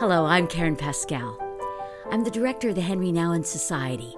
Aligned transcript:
Hello, 0.00 0.26
I'm 0.26 0.46
Karen 0.46 0.76
Pascal. 0.76 1.36
I'm 2.12 2.22
the 2.22 2.30
director 2.30 2.68
of 2.68 2.76
the 2.76 2.80
Henri 2.80 3.10
Nouwen 3.10 3.44
Society. 3.44 4.14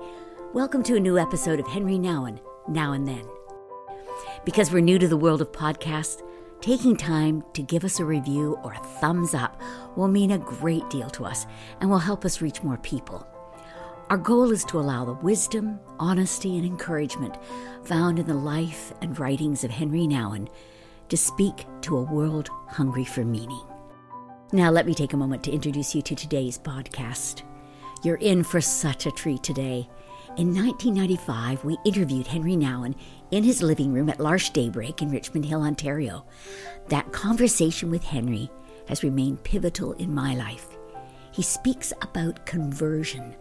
Welcome 0.53 0.83
to 0.83 0.97
a 0.97 1.01
new 1.01 1.19
episode 1.19 1.59
of 1.59 1.67
Henri 1.67 1.99
Nouwen, 1.99 2.39
Now 2.69 2.93
and 2.93 3.09
Then. 3.09 3.27
Because 4.45 4.71
we're 4.71 4.81
new 4.81 4.99
to 4.99 5.09
the 5.09 5.17
world 5.17 5.41
of 5.41 5.53
podcasts, 5.53 6.21
taking 6.61 6.99
time 6.99 7.43
to 7.55 7.63
give 7.63 7.83
us 7.83 7.99
a 7.99 8.05
review 8.05 8.59
or 8.63 8.75
a 8.75 8.85
thumbs 9.01 9.33
up 9.33 9.59
will 9.97 10.09
mean 10.09 10.33
a 10.33 10.39
great 10.39 10.87
deal 10.91 11.09
to 11.09 11.25
us 11.25 11.47
and 11.81 11.89
will 11.89 11.99
help 11.99 12.27
us 12.27 12.43
reach 12.43 12.63
more 12.63 12.77
people. 12.77 13.27
Our 14.11 14.19
goal 14.19 14.53
is 14.53 14.67
to 14.67 14.79
allow 14.79 15.07
the 15.07 15.15
wisdom, 15.15 15.81
honesty, 15.99 16.59
and 16.59 16.67
encouragement 16.67 17.39
found 17.85 18.19
in 18.19 18.27
the 18.27 18.35
life 18.35 18.93
and 19.01 19.19
writings 19.19 19.65
of 19.65 19.71
Henri 19.71 20.07
Nouwen 20.07 20.51
to 21.09 21.17
speak 21.17 21.65
to 21.81 21.97
a 21.97 22.03
world 22.03 22.51
hungry 22.69 23.07
for 23.07 23.25
meaning. 23.25 23.70
Now, 24.53 24.69
let 24.73 24.85
me 24.85 24.95
take 24.95 25.13
a 25.13 25.17
moment 25.17 25.45
to 25.45 25.53
introduce 25.53 25.95
you 25.95 26.03
to 26.03 26.17
today's 26.17 26.59
podcast. 26.59 27.43
You're 28.03 28.17
in 28.17 28.43
for 28.43 28.61
such 28.61 29.07
a 29.07 29.13
treat 29.13 29.45
today. 29.45 29.89
In 30.39 30.53
1995, 30.53 31.65
we 31.65 31.79
interviewed 31.85 32.27
Henri 32.27 32.57
Nouwen 32.57 32.97
in 33.31 33.45
his 33.45 33.63
living 33.63 33.93
room 33.93 34.09
at 34.09 34.19
L'Arche 34.19 34.51
Daybreak 34.51 35.03
in 35.03 35.11
Richmond 35.13 35.45
Hill, 35.45 35.63
Ontario. 35.63 36.25
That 36.89 37.13
conversation 37.13 37.93
with 37.93 38.03
Henri 38.03 38.51
has 38.89 39.05
remained 39.05 39.45
pivotal 39.45 39.93
in 39.93 40.13
my 40.13 40.35
life. 40.35 40.67
He 41.31 41.43
speaks 41.43 41.93
about 42.03 42.45
conversion. 42.45 43.37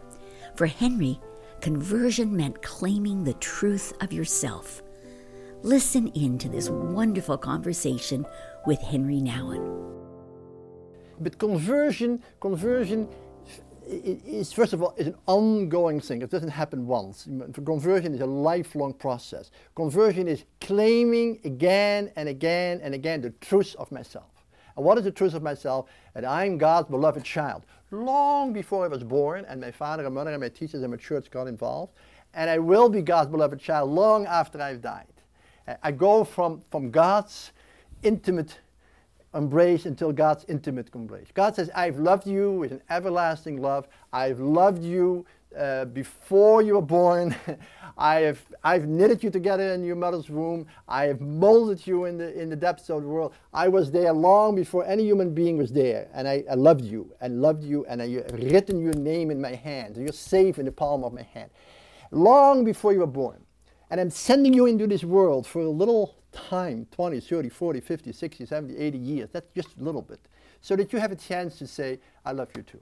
For 0.54 0.68
Henri, 0.68 1.20
conversion 1.60 2.38
meant 2.38 2.62
claiming 2.62 3.24
the 3.24 3.34
truth 3.34 3.94
of 4.02 4.14
yourself. 4.14 4.84
Listen 5.64 6.10
in 6.10 6.38
to 6.38 6.50
this 6.50 6.70
wonderful 6.70 7.40
conversation 7.40 8.28
with 8.68 8.80
Henri 8.80 9.22
Nouwen. 9.22 10.09
But 11.20 11.38
conversion, 11.38 12.24
conversion 12.40 13.08
is 13.86 14.54
first 14.54 14.74
of 14.74 14.84
all 14.84 14.94
is 14.98 15.08
an 15.08 15.16
ongoing 15.26 16.00
thing. 16.00 16.22
It 16.22 16.30
doesn't 16.30 16.50
happen 16.50 16.86
once. 16.86 17.28
Conversion 17.54 18.14
is 18.14 18.22
a 18.22 18.26
lifelong 18.26 18.94
process. 18.94 19.52
Conversion 19.76 20.28
is 20.28 20.46
claiming 20.62 21.40
again 21.44 22.12
and 22.16 22.30
again 22.30 22.80
and 22.84 22.94
again 22.94 23.22
the 23.22 23.32
truth 23.42 23.76
of 23.80 23.92
myself. 23.92 24.30
And 24.76 24.86
what 24.86 24.98
is 24.98 25.04
the 25.04 25.12
truth 25.12 25.34
of 25.34 25.44
myself? 25.44 25.90
That 26.14 26.24
I'm 26.24 26.58
God's 26.58 26.90
beloved 26.90 27.26
child. 27.26 27.66
Long 27.92 28.54
before 28.54 28.86
I 28.86 28.88
was 28.88 29.04
born, 29.04 29.46
and 29.46 29.60
my 29.60 29.72
father 29.72 30.06
and 30.06 30.14
mother 30.14 30.32
and 30.32 30.42
my 30.42 30.50
teachers 30.50 30.84
and 30.84 30.92
my 30.92 30.98
church 30.98 31.32
got 31.32 31.48
involved, 31.48 31.94
and 32.36 32.50
I 32.50 32.60
will 32.60 32.88
be 32.88 33.02
God's 33.02 33.32
beloved 33.32 33.60
child 33.60 33.90
long 33.90 34.28
after 34.28 34.62
I've 34.62 34.82
died. 34.82 35.08
I 35.84 35.92
go 35.92 36.24
from, 36.24 36.62
from 36.70 36.92
God's 36.92 37.52
intimate 38.04 38.60
embrace 39.34 39.86
until 39.86 40.12
God's 40.12 40.46
intimate 40.48 40.90
embrace. 40.94 41.28
God 41.34 41.56
says, 41.56 41.70
I've 41.76 41.98
loved 41.98 42.28
you 42.28 42.52
with 42.52 42.72
an 42.72 42.82
everlasting 42.90 43.62
love. 43.62 43.88
I've 44.12 44.40
loved 44.40 44.84
you 44.84 45.26
uh, 45.58 45.86
before 45.86 46.62
you 46.62 46.76
were 46.76 46.82
born. 46.82 47.36
I 47.98 48.22
have, 48.22 48.40
I've 48.64 48.88
knitted 48.88 49.24
you 49.24 49.30
together 49.30 49.74
in 49.74 49.84
your 49.84 49.96
mother's 49.96 50.30
womb. 50.30 50.68
I 50.88 51.06
have 51.06 51.20
molded 51.20 51.86
you 51.86 52.06
in 52.06 52.18
the, 52.18 52.40
in 52.40 52.50
the 52.50 52.56
depths 52.56 52.90
of 52.90 53.02
the 53.02 53.08
world. 53.08 53.34
I 53.54 53.68
was 53.68 53.92
there 53.92 54.14
long 54.14 54.56
before 54.56 54.86
any 54.86 55.04
human 55.04 55.34
being 55.34 55.58
was 55.58 55.72
there. 55.72 56.08
And 56.14 56.28
I, 56.28 56.44
I 56.50 56.54
loved 56.56 56.82
you 56.86 57.14
and 57.20 57.42
loved 57.42 57.64
you 57.64 57.86
and 57.86 58.02
I 58.02 58.10
have 58.10 58.32
written 58.32 58.82
your 58.82 58.94
name 58.94 59.32
in 59.32 59.42
my 59.42 59.54
hand. 59.54 59.98
You're 59.98 60.14
safe 60.14 60.60
in 60.60 60.66
the 60.66 60.72
palm 60.72 61.04
of 61.04 61.14
my 61.14 61.24
hand. 61.34 61.50
Long 62.12 62.64
before 62.64 62.94
you 62.94 63.00
were 63.00 63.08
born. 63.08 63.44
And 63.92 64.00
I'm 64.00 64.12
sending 64.12 64.54
you 64.54 64.66
into 64.66 64.88
this 64.88 65.04
world 65.04 65.46
for 65.46 65.62
a 65.62 65.70
little 65.70 66.19
time 66.32 66.88
20, 66.92 67.20
30, 67.20 67.50
40, 67.50 67.80
50, 67.80 68.12
60, 68.12 68.46
70, 68.46 68.78
80 68.78 68.98
years. 68.98 69.30
That's 69.32 69.50
just 69.56 69.70
a 69.80 69.84
little 69.84 70.02
bit. 70.02 70.20
So 70.62 70.76
that 70.76 70.92
you 70.94 71.00
have 71.00 71.12
a 71.12 71.16
chance 71.16 71.58
to 71.60 71.68
say, 71.68 72.00
I 72.26 72.32
love 72.32 72.50
you 72.56 72.64
too. 72.64 72.82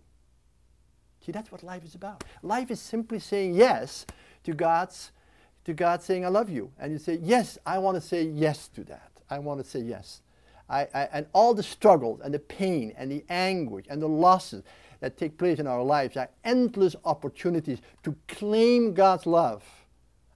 See, 1.26 1.32
that's 1.32 1.52
what 1.52 1.64
life 1.64 1.84
is 1.84 1.96
about. 1.96 2.24
Life 2.42 2.72
is 2.72 2.80
simply 2.80 3.20
saying 3.20 3.56
yes 3.56 4.06
to 4.44 4.54
God's 4.54 5.12
to 5.68 5.74
God 5.74 6.02
saying, 6.02 6.26
I 6.26 6.30
love 6.30 6.50
you. 6.50 6.72
And 6.80 6.94
you 6.94 6.98
say, 6.98 7.20
Yes, 7.22 7.58
I 7.66 7.78
want 7.78 7.96
to 7.96 8.02
say 8.02 8.24
yes 8.24 8.70
to 8.70 8.86
that. 8.86 9.12
I 9.30 9.38
want 9.40 9.62
to 9.62 9.70
say 9.70 9.82
yes. 9.82 10.22
I, 10.70 10.88
I, 10.94 11.10
and 11.12 11.26
all 11.34 11.54
the 11.54 11.64
struggles 11.64 12.22
and 12.24 12.34
the 12.34 12.40
pain 12.40 12.94
and 12.98 13.12
the 13.12 13.24
anguish 13.30 13.86
and 13.90 14.02
the 14.02 14.08
losses 14.08 14.64
that 15.00 15.18
take 15.18 15.38
place 15.38 15.60
in 15.60 15.68
our 15.68 15.84
lives 15.84 16.18
are 16.18 16.30
endless 16.44 16.96
opportunities 17.06 17.80
to 18.04 18.16
claim 18.28 18.94
God's 18.94 19.26
love. 19.26 19.64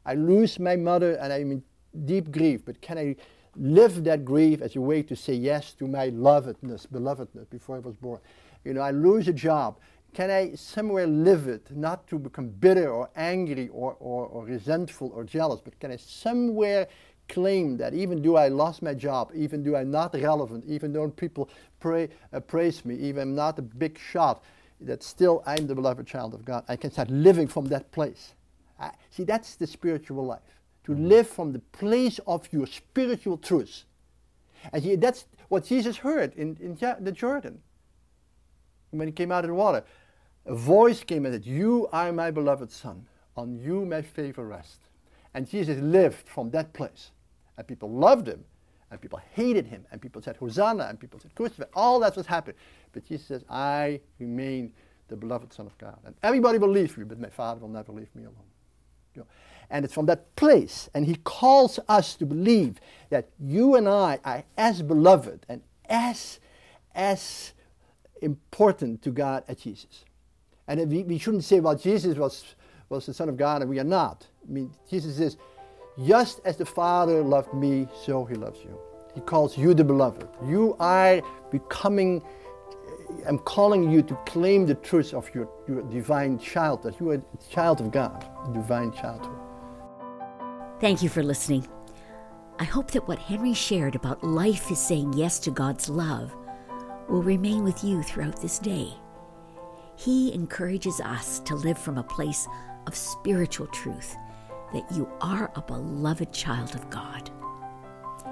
I 0.06 0.16
lose 0.16 0.60
my 0.60 0.76
mother 0.76 1.14
and 1.14 1.32
I'm 1.32 1.52
in 1.52 1.64
deep 2.06 2.32
grief, 2.32 2.62
but 2.66 2.82
can 2.82 2.98
I 2.98 3.16
live 3.56 4.04
that 4.06 4.24
grief 4.24 4.62
as 4.62 4.76
a 4.76 4.82
way 4.82 5.04
to 5.04 5.16
say 5.16 5.34
yes 5.34 5.74
to 5.74 5.88
my 5.88 6.10
lovedness, 6.10 6.88
belovedness 6.88 7.50
before 7.50 7.78
I 7.78 7.80
was 7.80 7.96
born? 7.96 8.20
You 8.64 8.74
know, 8.74 8.82
I 8.82 8.92
lose 8.92 9.28
a 9.28 9.34
job. 9.34 9.78
Can 10.14 10.30
I 10.30 10.54
somewhere 10.56 11.08
live 11.08 11.48
it, 11.48 11.72
not 11.72 12.06
to 12.08 12.20
become 12.20 12.50
bitter 12.50 12.92
or 12.92 13.10
angry 13.16 13.70
or, 13.70 13.96
or, 14.00 14.26
or 14.26 14.46
resentful 14.46 15.12
or 15.16 15.24
jealous, 15.24 15.62
but 15.62 15.80
can 15.80 15.92
I 15.92 15.96
somewhere 15.96 16.88
claim 17.30 17.78
that 17.78 17.94
even 17.94 18.22
though 18.22 18.36
I 18.36 18.50
lost 18.50 18.82
my 18.82 18.94
job, 18.94 19.32
even 19.34 19.64
though 19.64 19.78
I'm 19.78 19.90
not 19.90 20.14
relevant, 20.14 20.66
even 20.66 20.92
though 20.92 21.10
people 21.10 21.50
pray, 21.80 22.10
uh, 22.34 22.42
praise 22.42 22.84
me, 22.84 22.96
even 22.96 23.22
I'm 23.22 23.36
not 23.36 23.58
a 23.58 23.62
big 23.62 23.98
shot, 23.98 24.44
that 24.82 25.02
still 25.02 25.44
I'm 25.46 25.66
the 25.66 25.76
beloved 25.76 26.06
child 26.08 26.34
of 26.34 26.44
God. 26.44 26.66
I 26.68 26.76
can 26.76 26.92
start 26.92 27.10
living 27.10 27.48
from 27.48 27.66
that 27.66 27.92
place. 27.92 28.34
I, 28.80 28.92
see, 29.12 29.24
that's 29.24 29.56
the 29.56 29.68
spiritual 29.68 30.26
life 30.26 30.61
to 30.84 30.94
live 30.94 31.28
from 31.28 31.54
the 31.54 31.60
place 31.60 32.20
of 32.28 32.48
your 32.52 32.68
spiritual 32.68 33.38
truth. 33.38 33.86
And 34.74 34.84
he, 34.84 34.96
that's 34.96 35.26
what 35.50 35.66
Jesus 35.66 35.98
heard 35.98 36.34
in, 36.36 36.58
in 36.60 36.78
the 37.04 37.12
Jordan. 37.12 37.60
When 38.92 39.08
he 39.08 39.12
came 39.12 39.32
out 39.32 39.44
of 39.44 39.50
the 39.50 39.56
water, 39.56 39.84
a 40.46 40.56
voice 40.56 41.04
came 41.04 41.26
and 41.26 41.34
said, 41.34 41.46
You 41.46 41.88
are 41.92 42.12
my 42.12 42.32
beloved 42.32 42.72
Son. 42.72 43.06
On 43.38 43.58
you 43.60 43.86
my 43.86 44.02
favor 44.02 44.46
rests. 44.46 44.90
And 45.34 45.48
Jesus 45.48 45.80
lived 45.82 46.28
from 46.28 46.50
that 46.52 46.74
place. 46.74 47.12
And 47.58 47.68
people 47.68 47.90
loved 47.90 48.28
him, 48.28 48.44
and 48.90 49.00
people 49.00 49.22
hated 49.34 49.68
him, 49.68 49.86
and 49.92 50.02
people 50.02 50.22
said, 50.22 50.36
Hosanna, 50.38 50.86
and 50.86 51.00
people 51.00 51.20
said, 51.20 51.34
Crucify. 51.36 51.66
All 51.74 52.00
that 52.00 52.16
was 52.16 52.26
happening. 52.26 52.58
But 52.92 53.06
Jesus 53.06 53.28
says, 53.28 53.46
I 53.50 54.02
remain 54.20 54.74
the 55.08 55.16
beloved 55.16 55.54
Son 55.54 55.66
of 55.66 55.78
God. 55.78 55.98
And 56.06 56.16
everybody 56.24 56.58
will 56.58 56.70
leave 56.70 56.98
me, 56.98 57.04
but 57.04 57.20
my 57.20 57.30
Father 57.30 57.62
will 57.62 57.70
never 57.70 57.92
leave 57.92 58.14
me 58.16 58.24
alone. 58.24 58.36
You 59.14 59.22
know, 59.22 59.28
and 59.72 59.86
it's 59.86 59.94
from 59.94 60.06
that 60.08 60.36
place. 60.36 60.90
And 60.94 61.06
he 61.06 61.16
calls 61.16 61.80
us 61.88 62.16
to 62.16 62.26
believe 62.26 62.80
that 63.10 63.30
you 63.40 63.76
and 63.76 63.88
I 63.88 64.20
are 64.24 64.44
as 64.58 64.82
beloved 64.82 65.46
and 65.50 65.62
as, 65.90 66.40
as 66.94 67.54
important 68.22 69.02
to 69.04 69.10
God 69.10 69.44
as 69.48 69.58
Jesus. 69.58 70.06
And 70.68 70.92
we, 70.92 71.04
we 71.04 71.18
shouldn't 71.18 71.46
say, 71.46 71.60
well, 71.60 71.76
Jesus 71.76 72.18
was, 72.18 72.56
was 72.90 73.06
the 73.06 73.14
Son 73.14 73.30
of 73.30 73.38
God 73.38 73.62
and 73.62 73.70
we 73.70 73.80
are 73.80 73.86
not. 73.86 74.28
I 74.48 74.52
mean, 74.52 74.72
Jesus 74.90 75.18
says, 75.18 75.38
just 76.06 76.42
as 76.46 76.58
the 76.58 76.66
Father 76.66 77.22
loved 77.22 77.54
me, 77.54 77.88
so 78.06 78.26
he 78.26 78.36
loves 78.36 78.60
you. 78.64 78.78
He 79.14 79.22
calls 79.22 79.58
you 79.58 79.74
the 79.74 79.84
beloved. 79.84 80.28
You 80.46 80.76
are 80.80 81.22
becoming, 81.50 82.22
I'm 83.28 83.40
calling 83.40 83.92
you 83.92 84.02
to 84.04 84.16
claim 84.26 84.66
the 84.66 84.76
truth 84.76 85.14
of 85.14 85.34
your, 85.36 85.50
your 85.68 85.82
divine 85.84 86.40
child, 86.40 86.84
that 86.84 87.00
you 87.00 87.12
are 87.12 87.16
a 87.16 87.54
child 87.54 87.82
of 87.82 87.92
God, 87.92 88.26
divine 88.54 88.94
childhood. 88.94 89.41
Thank 90.82 91.04
you 91.04 91.10
for 91.10 91.22
listening. 91.22 91.68
I 92.58 92.64
hope 92.64 92.90
that 92.92 93.08
what 93.08 93.20
Henri 93.20 93.54
shared 93.54 93.94
about 93.94 94.24
life 94.24 94.72
is 94.72 94.80
saying 94.80 95.14
yes 95.14 95.38
to 95.42 95.52
God's 95.52 95.88
love 95.88 96.36
will 97.08 97.22
remain 97.22 97.64
with 97.64 97.84
you 97.84 98.02
throughout 98.02 98.42
this 98.42 98.58
day. 98.58 98.92
He 99.96 100.34
encourages 100.34 101.00
us 101.00 101.38
to 101.42 101.54
live 101.54 101.78
from 101.78 102.00
a 102.00 102.04
place 102.04 102.48
of 102.88 102.96
spiritual 102.96 103.68
truth 103.68 104.16
that 104.74 104.92
you 104.92 105.08
are 105.22 105.52
a 105.54 105.62
beloved 105.62 106.34
child 106.34 106.74
of 106.74 106.90
God. 106.90 107.30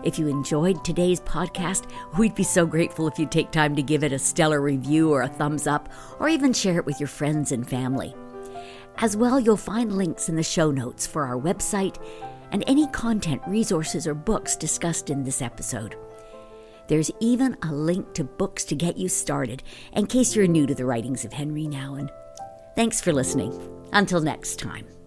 If 0.03 0.17
you 0.17 0.27
enjoyed 0.27 0.83
today's 0.83 1.21
podcast, 1.21 1.91
we'd 2.17 2.33
be 2.33 2.43
so 2.43 2.65
grateful 2.65 3.07
if 3.07 3.19
you'd 3.19 3.31
take 3.31 3.51
time 3.51 3.75
to 3.75 3.83
give 3.83 4.03
it 4.03 4.11
a 4.11 4.17
stellar 4.17 4.59
review 4.59 5.13
or 5.13 5.21
a 5.21 5.27
thumbs 5.27 5.67
up, 5.67 5.87
or 6.19 6.29
even 6.29 6.53
share 6.53 6.79
it 6.79 6.85
with 6.87 6.99
your 6.99 7.09
friends 7.09 7.51
and 7.51 7.69
family. 7.69 8.15
As 8.97 9.15
well, 9.15 9.39
you'll 9.39 9.55
find 9.55 9.95
links 9.95 10.29
in 10.29 10.35
the 10.35 10.41
show 10.41 10.71
notes 10.71 11.05
for 11.05 11.25
our 11.25 11.37
website 11.37 11.97
and 12.51 12.63
any 12.67 12.87
content, 12.87 13.41
resources, 13.47 14.07
or 14.07 14.13
books 14.13 14.55
discussed 14.55 15.09
in 15.09 15.23
this 15.23 15.41
episode. 15.41 15.95
There's 16.87 17.11
even 17.19 17.55
a 17.63 17.71
link 17.71 18.13
to 18.13 18.23
books 18.23 18.65
to 18.65 18.75
get 18.75 18.97
you 18.97 19.09
started 19.09 19.61
in 19.93 20.07
case 20.07 20.35
you're 20.35 20.47
new 20.47 20.65
to 20.65 20.73
the 20.73 20.85
writings 20.85 21.23
of 21.23 21.33
Henri 21.33 21.65
Nouwen. 21.65 22.09
Thanks 22.75 22.99
for 22.99 23.13
listening. 23.13 23.53
Until 23.93 24.21
next 24.21 24.57
time. 24.59 24.98